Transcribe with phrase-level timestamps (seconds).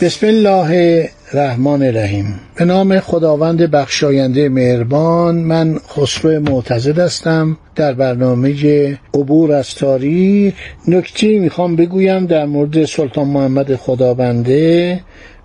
[0.00, 2.40] بسم الله الرحمن الرحیم.
[2.56, 7.56] به نام خداوند بخشاینده مهربان من خسرو معتزد هستم.
[7.74, 10.54] در برنامه عبور از تاریخ
[10.88, 15.00] نکتی می‌خوام بگویم در مورد سلطان محمد خدابنده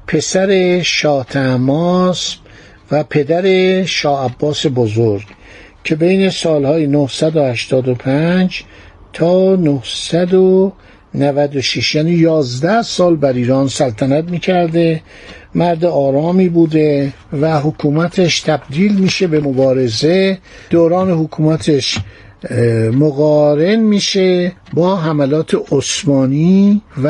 [0.07, 2.35] پسر شاه تماس
[2.91, 5.25] و پدر شاه عباس بزرگ
[5.83, 8.63] که بین سالهای 985
[9.13, 10.35] تا 900
[11.15, 15.01] 96 یعنی 11 سال بر ایران سلطنت می‌کرده
[15.55, 20.37] مرد آرامی بوده و حکومتش تبدیل میشه به مبارزه.
[20.69, 21.97] دوران حکومتش
[22.93, 27.07] مقارن میشه با حملات عثمانی و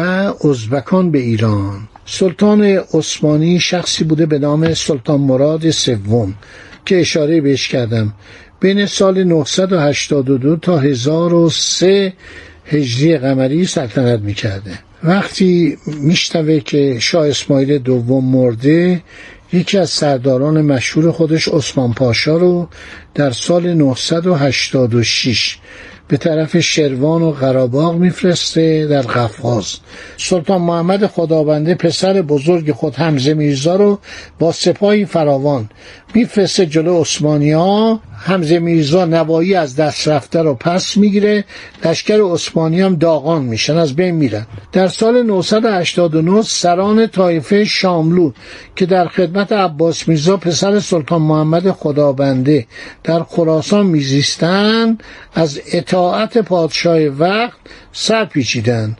[0.49, 1.79] ازبکان به ایران.
[2.05, 6.33] سلطان عثمانی شخصی بوده به نام سلطان مراد سوم
[6.85, 8.13] که اشاره بهش کردم.
[8.59, 12.13] بین سال 982 تا 1003
[12.65, 14.79] هجری قمری سلطنت می‌کرده.
[15.03, 19.01] وقتی میشنوه که شاه اسماعیل دوم مرده
[19.53, 22.67] یکی از سرداران مشهور خودش عثمان پاشا رو
[23.13, 25.57] در سال 986
[26.07, 29.75] به طرف شروان و قراباغ میفرسته در قفقاز.
[30.17, 33.99] سلطان محمد خدابنده پسر بزرگ خود حمزه میرزا رو
[34.39, 35.69] با سپاهی فراوان
[36.15, 41.43] میفرسته جلو عثمانیا حمزه میرزا نوایی از دست رفته رو پس می‌گیره
[41.85, 44.45] لشکر عثمانی هم داغان میشن از بین میرن.
[44.71, 48.31] در سال 989 سران طایفه شاملو
[48.75, 52.67] که در خدمت عباس میرزا پسر سلطان محمد خدابنده
[53.03, 55.03] در خراسان میزیستند
[55.33, 57.57] از اطاعت پادشاه وقت
[57.91, 58.95] سر پیچیدن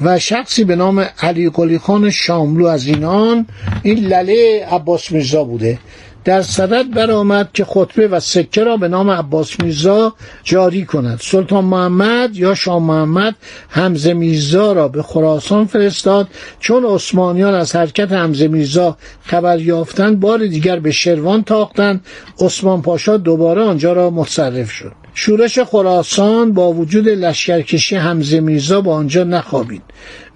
[0.00, 3.46] و شخصی به نام علی قلی خان شاملو از اینان
[3.82, 5.78] این لله عباس میرزا بوده.
[6.24, 10.14] در صدد برآمد که خطبه و سکه را به نام عباس میرزا
[10.44, 11.20] جاری کند.
[11.22, 13.34] سلطان محمد یا شاه محمد
[13.68, 16.28] حمزه میرزا را به خراسان فرستاد.
[16.60, 22.04] چون عثمانیان از حرکت حمزه میرزا خبر یافتند بار دیگر به شروان تاختند.
[22.40, 24.92] عثمان پاشا دوباره آنجا را متصرف شد.
[25.14, 29.82] شورش خراسان با وجود لشکرکشی حمزه میرزا با آنجا نخوابید.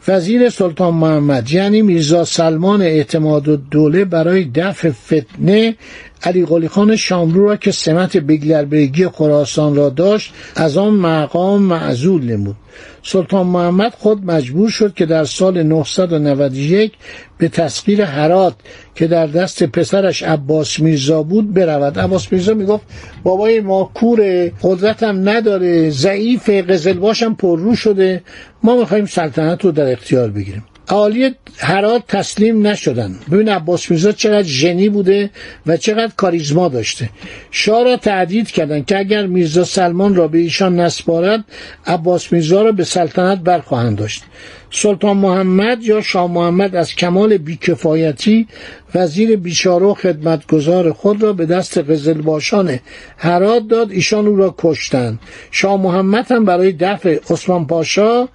[0.09, 5.76] وزیر سلطان محمد یعنی میرزا سلمان اعتماد و دوله برای دفع فتنه
[6.23, 12.25] علی قلی خان شاملو را که سمت بگلربگی خراسان را داشت از آن مقام معزول
[12.25, 12.56] نمود.
[13.03, 16.93] سلطان محمد خود مجبور شد که در سال 991
[17.39, 18.55] به تسخیر هرات
[18.95, 21.99] که در دست پسرش عباس میرزا بود برود.
[21.99, 22.84] عباس میرزا می‌گفت
[23.23, 28.23] بابای ما کور قدرتم نداره ضعیف قزلباشم پررو شده
[28.62, 30.65] ما می‌خوایم سلطنت رو در اختیار بگیریم.
[30.91, 33.16] اهالی هرات تسلیم نشدن.
[33.31, 35.31] ببین عباس میرزا چقدر ژنی بوده
[35.66, 37.10] و چقدر کاریزما داشته.
[37.50, 41.44] شاه را تعدید کردند که اگر میرزا سلمان را به ایشان نسپارد
[41.87, 44.22] عباس میرزا را به سلطنت برخواهند داشت.
[44.71, 48.48] سلطان محمد یا شاه محمد از کمال بیکفایتی
[48.94, 52.78] وزیر بیچاره و خدمتگزار خود را به دست قزلباشان
[53.16, 55.19] هرات داد ایشان او را کشتند.
[55.50, 58.28] شاه محمد هم برای دفع عثمان پاشا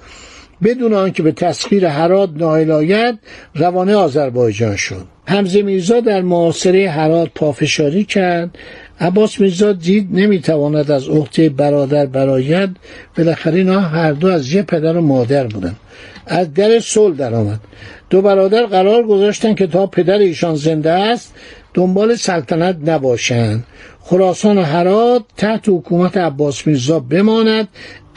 [0.64, 3.20] بدون آنکه به تسخیر هرات نائل آید
[3.56, 5.06] روانه آذربایجان شد.
[5.26, 8.58] حمزه میرزا در معاصره هرات پافشاری کرد.
[9.00, 12.78] عباس میرزا دید نمی‌تواند از عهده برادر براید
[13.18, 15.76] بالاخره اینا هر دو از یه پدر و مادر بودن.
[16.28, 17.60] از در صلح درآمد.
[18.10, 21.34] دو برادر قرار گذاشتن که تا پدر ایشان زنده است
[21.74, 23.64] دنبال سلطنت نباشند.
[24.02, 27.68] خراسان و هرات تحت حکومت عباس میرزا بماند.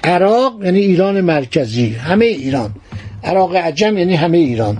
[0.06, 2.74] عراق یعنی ایران مرکزی همه ایران.
[3.24, 4.78] عراق عجم یعنی همه ایران.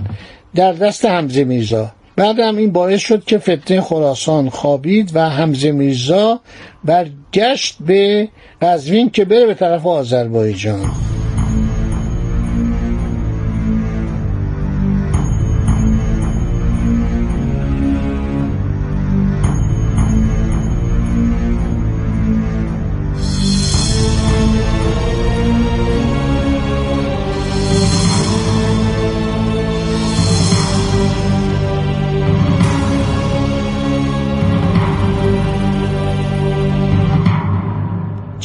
[0.55, 1.91] در دست حمزه میرزا.
[2.15, 6.39] بعد هم این باعث شد که فتنه خراسان خوابید و حمزه میرزا
[6.83, 8.27] برگشت به
[8.61, 10.91] قزوین که بره به طرف آذربایجان.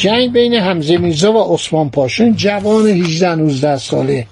[0.02, 4.26] جنگ بین حمزه میرزا و عثمان پاشا جوان 18 19 ساله.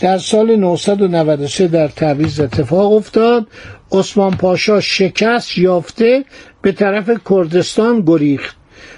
[0.00, 3.46] در سال 993 در تعویز اتفاق افتاد.
[3.92, 6.24] عثمان پاشا شکست یافته
[6.62, 8.56] به طرف کردستان گریخت.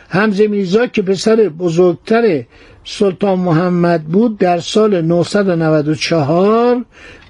[0.09, 2.45] حمزه میرزا که پسر بزرگتر
[2.85, 6.85] سلطان محمد بود در سال 994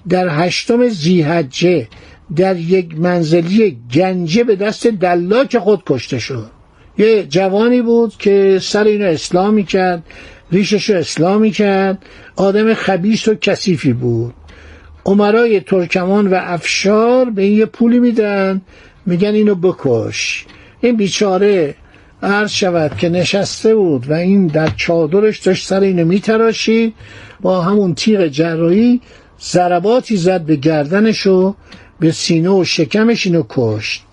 [0.08, 1.88] در هشتم زیحجه
[2.36, 6.59] در یک منزلی گنجه به دست دلاک خود کشته شد.
[7.00, 10.02] یه جوانی بود که سر اینو اسلامی کرد
[10.52, 11.98] ریشش رو اسلامی کرد
[12.36, 14.34] آدم خبیس و کثیفی بود.
[15.06, 18.60] عمرای ترکمان و افشار به این یه پولی میدن
[19.06, 20.46] میگن اینو بکش.
[20.80, 21.74] این بیچاره
[22.22, 26.94] عرض شود که نشسته بود و این در چادرش داشت سر اینو میتراشید
[27.40, 29.00] با همون تیغ جراحی
[29.40, 31.26] ضرباتی زد به گردنش
[32.00, 34.04] به سینه و شکمش اینو کشت.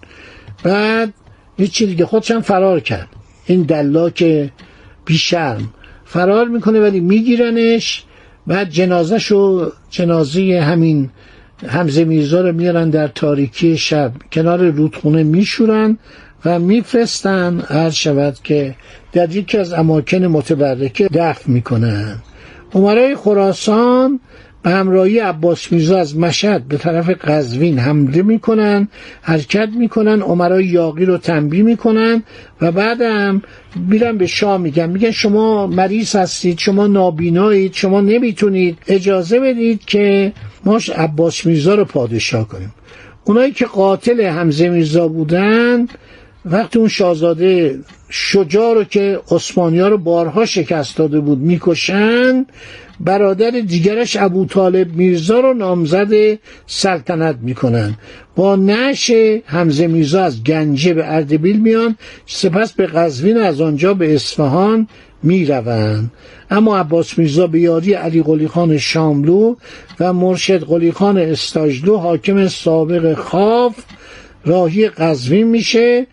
[0.63, 1.13] بعد
[1.57, 3.07] هیچی دیگه خودشم فرار کرد.
[3.45, 4.50] این دلاک
[5.06, 5.69] بیشرم.
[6.06, 8.04] فرار می‌کنه ولی میگیرنش
[8.48, 11.09] بعد جنازهشو جنازه همین
[11.68, 14.12] همزه میرزا رو میارن در تاریکی شب.
[14.31, 15.98] کنار رودخونه میشورن
[16.45, 18.75] و میفرستن هر شود که
[19.12, 22.18] در یکی از اماکن متبرکه دفن می‌کنن.
[22.74, 24.19] عمرای خراسان
[24.63, 28.88] به همراهی عباس میرزا از مشهد به طرف قزوین حمله می‌کنن
[29.21, 32.24] حرکت می‌کنن عمرای یاقی رو تنبیه می‌کنن
[32.62, 33.42] و بعدم
[33.75, 40.33] میرن به شاه میگن میگن شما مریض هستید شما نابینایید شما نمی‌تونید اجازه بدید که
[40.65, 42.74] ما عباس میرزا رو پادشاه کنیم.
[43.25, 45.88] اونایی که قاتل حمزه میرزا بودن
[46.45, 52.45] وقتی اون شاهزاده شجاع رو که عثمانیا رو بارها شکست داده بود می‌کشن
[53.00, 57.98] برادر دیگرش ابو طالب میرزا رو نامزد سلطنت می‌کنن.
[58.36, 59.12] با نش
[59.45, 64.88] حمزه میرزا از گنجه به اردبیل میان سپس به قزوین از آنجا به اصفهان
[65.24, 66.12] می‌روند.
[66.51, 69.56] اما عباس میرزا به یاری علی قلی خان شاملو
[70.00, 73.75] و مرشد قلی خان استاجلو حاکم سابق خاف
[74.45, 76.07] راهی قزوین میشه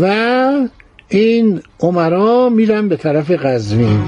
[0.00, 0.68] و
[1.12, 4.00] این عمرا میرن به طرف قزوین.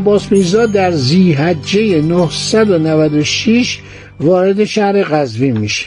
[0.00, 3.78] عباس میرزا در زیحجه 996
[4.20, 5.86] وارد شهر قزوین میشه.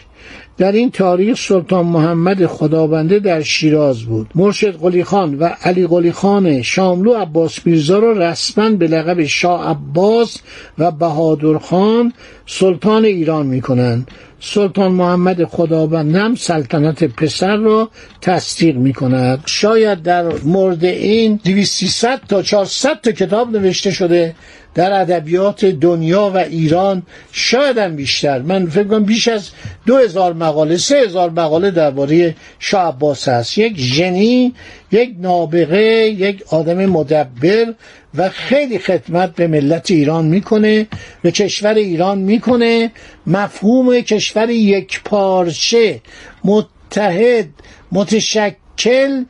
[0.58, 4.30] در این تاریخ سلطان محمد خدابنده در شیراز بود.
[4.36, 9.70] مرشد قلی خان و علی قلی خان شاملو عباس میرزا را رسما به لقب شاه
[9.70, 10.38] عباس
[10.78, 12.14] و بهادر خان
[12.46, 14.08] سلطان ایران می‌کنند.
[14.40, 17.90] سلطان محمد خداوندم سلطنت پسر را
[18.22, 24.36] تصدیق می کند شاید در مورد این 200 تا 400 تا کتاب نوشته شده
[24.76, 28.40] در ادبیات دنیا و ایران شاید هم بیشتر.
[28.42, 29.50] من فکر کنم بیش از
[29.86, 33.58] دو هزار مقاله سه هزار مقاله درباره شاه عباس هست.
[33.58, 34.54] یک ژنی
[34.92, 37.74] یک نابغه یک آدم مدبر
[38.16, 40.88] و خیلی خدمت به ملت ایران می‌کنه
[41.22, 42.92] به کشور ایران می‌کنه.
[43.28, 46.02] مفهوم کشور یک پارچه
[46.44, 47.48] متحد
[47.92, 49.24] متشکل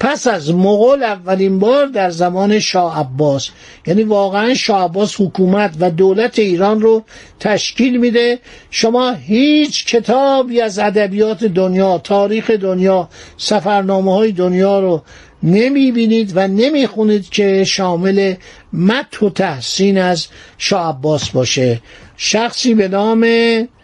[0.00, 3.48] پس از مغول اولین بار در زمان شاه عباس.
[3.86, 7.04] یعنی واقعا شاه عباس حکومت و دولت ایران رو
[7.40, 8.38] تشکیل میده.
[8.70, 15.02] شما هیچ کتابی از ادبیات دنیا تاریخ دنیا سفرنامه های دنیا رو
[15.42, 18.34] نمی بینید و نمی خونید که شامل
[18.72, 20.26] مت و تحسین از
[20.58, 21.80] شاه عباس باشه.
[22.16, 23.26] شخصی به نام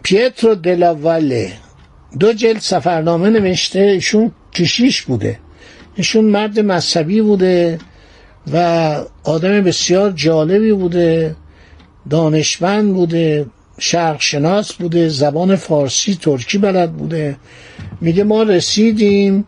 [0.03, 1.53] پیترو دلاواله
[2.19, 5.39] دو جلد سفرنامه نوشته ایشون کشیش بوده.
[5.95, 7.79] ایشون مرد مذهبی بوده
[8.53, 8.57] و
[9.23, 11.35] آدم بسیار جالبی بوده
[12.09, 13.45] دانشمند بوده
[13.79, 17.35] شرق شناس بوده زبان فارسی ترکی بلد بوده.
[18.01, 19.45] میگه ما رسیدیم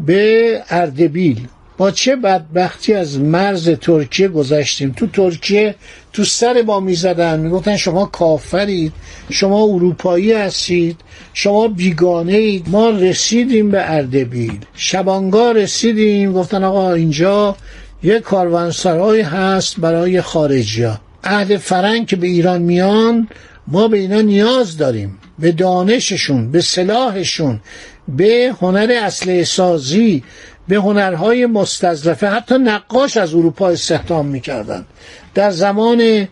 [0.00, 1.48] به اردبیل.
[1.78, 5.74] با چه بدبختی از مرز ترکیه گذشتیم؟ تو ترکیه
[6.16, 7.40] تو سر ما می‌زدن.
[7.40, 8.92] می‌گفتن شما کافرید
[9.30, 11.00] شما اروپایی هستید
[11.34, 14.58] شما بیگانه اید ما رسیدیم به اردبیل.
[14.74, 16.32] شبانگاه رسیدیم.
[16.32, 17.56] گفتن آقا اینجا
[18.02, 23.28] یه کاروانسرای هست برای خارجی ها اهل فرنگ که به ایران میان
[23.66, 25.18] ما به اینا نیاز داریم.
[25.38, 27.60] به دانششون به سلاحشون
[28.08, 30.22] به هنر اصل سازی
[30.68, 34.86] به هنرهای مستظرفه حتی نقاش از اروپا استخدام می‌کردن
[35.34, 36.28] در زمان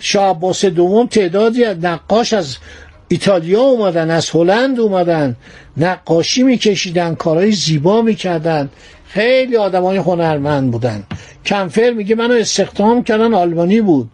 [0.00, 2.56] شاه عباس دوم تعدادی از نقاش از
[3.08, 5.36] ایتالیا اومدن از هلند اومدن
[5.76, 8.68] نقاشی میکشیدن کارهای زیبا می‌کردن.
[9.08, 11.02] خیلی آدمای هنرمند بودن.
[11.46, 14.10] کمفر میگه منو استخدام کردن آلبانی بود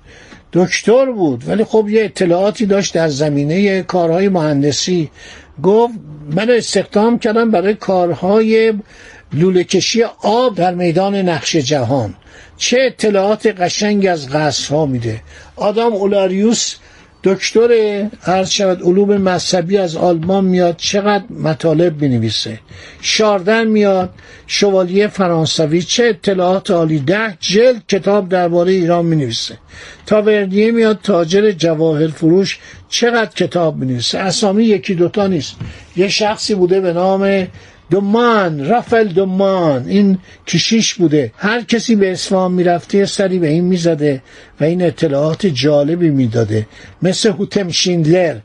[0.52, 5.10] دکتر بود ولی خب یه اطلاعاتی داشت در زمینه کارهای مهندسی.
[5.62, 5.94] گفت
[6.30, 8.72] منو استخدام کردن برای کارهای
[9.34, 12.14] لوله کشی آب در میدان نقش جهان.
[12.56, 14.28] چه اطلاعات قشنگ از
[14.70, 15.20] ها میده.
[15.56, 16.74] آدم اولاریوس
[17.24, 17.70] دکتر
[18.26, 22.60] عرض شود علوم مذهبی از آلمان میاد چقدر مطالب بنویسه
[23.00, 24.10] شاردن میاد
[24.46, 26.98] شوالیه فرانسوی چه اطلاعات عالی.
[26.98, 29.58] ده جلد کتاب درباره ایران می‌نویسه.
[30.06, 34.18] تاوردیه میاد تاجر جواهر فروش چقدر کتاب می‌نویسه.
[34.18, 35.54] اسامی یکی دوتا نیست.
[35.96, 37.46] یه شخصی بوده به نام
[37.90, 39.88] دومان رافل دومان.
[39.88, 41.32] این کشیش بوده.
[41.36, 44.22] هر کسی به اصفهان می‌رفته سری به این می‌زده
[44.60, 46.66] و این اطلاعات جالبی می‌داده.
[47.02, 48.36] مثل هوتم شیندلر.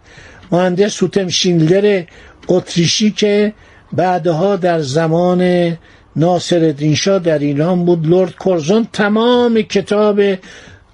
[0.51, 2.03] مهندس هوتم شیندلر
[2.47, 3.53] اتریشی که
[3.93, 5.73] بعدها در زمان
[6.15, 8.07] ناصر شاه در ایران بود.
[8.07, 10.21] لورد کورزون تمام کتاب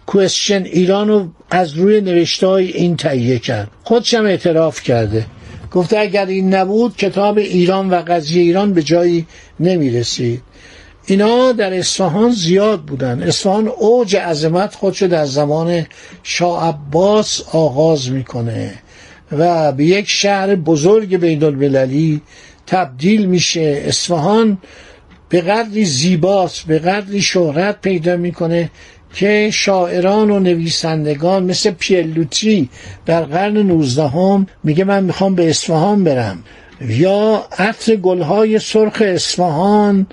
[0.05, 3.67] کوشن ایران رو از روی نوشته های این تهیه کرد.
[3.83, 5.25] خودشم اعتراف کرده.
[5.75, 9.27] گفته اگر این نبود کتاب ایران و قضیه ایران به جایی
[9.59, 10.41] نمی رسید
[11.05, 13.23] اینا در اصفهان زیاد بودن.
[13.23, 15.85] اصفهان اوج عظمت خودشو در زمان
[16.23, 18.73] شاه عباس آغاز می‌کنه
[19.31, 22.21] و به یک شهر بزرگ بین المللی
[22.67, 23.83] تبدیل میشه.
[23.85, 24.57] اصفهان
[25.29, 28.71] به قدری زیباست به قدری شهرت پیدا می‌کنه
[29.15, 32.69] که شاعران و نویسندگان مثل پیلوتی
[33.05, 36.43] در قرن نوزدهم میگه من می‌خوام به اصفهان برم.
[36.81, 40.07] یا عطر گلهای سرخ اصفهان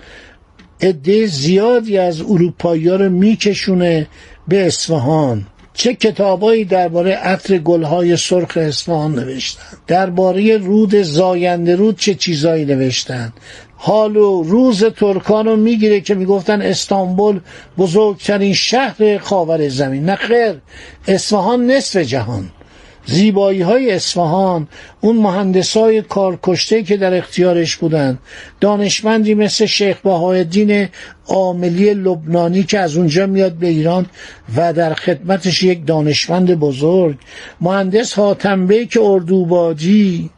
[0.81, 4.07] عده زیادی از اروپایی رو میکشونه
[4.49, 5.47] به اصفهان.
[5.75, 13.33] چه کتابایی درباره عطر گلهای سرخ اصفهان نوشتن؟ درباره رود زاینده رود چه چیزایی نوشتن؟
[13.85, 17.41] حال و روز ترکان رو می‌گیره که می‌گفتن استانبول
[17.79, 20.05] بزرگترین شهر خاور زمین.
[20.05, 20.61] نه خیر
[21.09, 22.51] اصفهان نصف جهان.
[23.07, 24.69] زیبایی های اصفهان
[25.01, 28.19] اون مهندس های کارکشته که در اختیارش بودن
[28.61, 30.89] دانشمندی مثل شیخ بهایالدین
[31.27, 34.07] عاملی لبنانی که از اونجا میاد به ایران
[34.57, 37.17] و در خدمتش یک دانشمند بزرگ
[37.61, 40.31] مهندس حاتم که اردوبادی.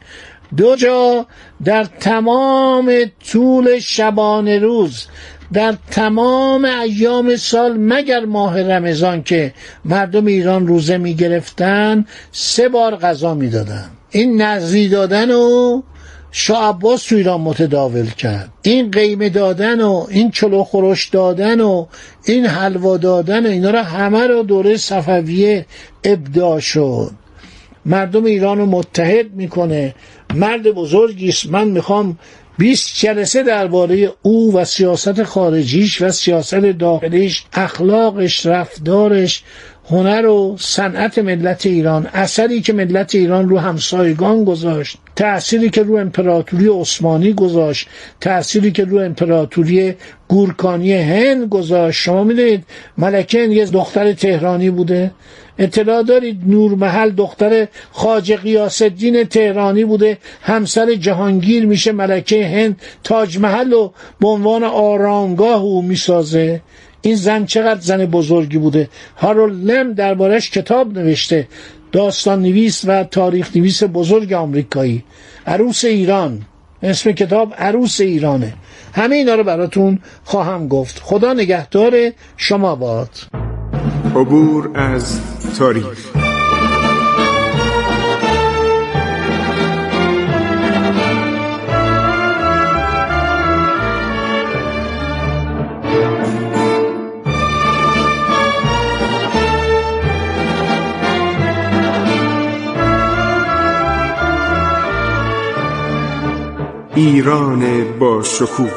[0.57, 1.27] دو جا
[1.65, 2.93] در تمام
[3.33, 5.07] طول شبانه روز
[5.53, 12.97] در تمام ایام سال مگر ماه رمضان که مردم ایران روزه می گرفتن سه بار
[12.97, 13.91] غذا می دادن.
[14.11, 15.83] این نظری دادن و
[16.31, 21.87] شاه عباس تو ایران متداول کرد این قیمه دادن و این چلو خورش دادن و
[22.25, 25.67] این حلوا دادن و اینا رو همه رو دوره صفویه
[26.05, 27.11] ابداع شد
[27.87, 29.95] مردم ایران رو متحد می‌کنه.
[30.35, 31.47] مرد بزرگی است.
[31.51, 32.19] من می‌خوام
[32.59, 39.43] 20 جلسه درباره او و سیاست خارجیش و سیاست داخلیش اخلاقش رفتارش
[39.91, 45.97] هنر و صنعت ملت ایران اثری که ملت ایران رو همسایگان گذاشت تأثیری که رو
[45.97, 47.89] امپراتوری عثمانی گذاشت
[48.21, 49.95] تأثیری که رو امپراتوری
[50.29, 52.03] گورکانی هند گذاشت.
[52.03, 52.65] شما می‌دونید
[52.99, 55.11] ملکه یه دختر تهرانی بوده.
[55.59, 60.19] اطلاع دارید نورمحل دختر خاج قیاس الدین تهرانی بوده.
[60.43, 62.81] همسر جهانگیر میشه ملکه هند.
[63.05, 66.61] تاج محل و به عنوان آرامگاه او می‌سازه.
[67.03, 68.89] این زن چقدر زن بزرگی بوده.
[69.17, 71.49] هارولد لم دربارش کتاب نوشته.
[71.93, 75.05] داستان نویس و تاریخ نویس بزرگ آمریکایی.
[75.47, 76.43] عروس ایران.
[76.83, 78.55] اسم کتاب عروس ایرانه.
[78.93, 81.01] همه اینا رو براتون خواهم گفت.
[81.03, 83.11] خدا نگهدار شما باد.
[84.17, 86.15] عبور از تاریخ
[106.95, 108.73] ایران با شکوه.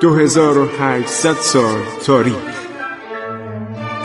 [0.00, 2.65] 2800 سال تاریخ.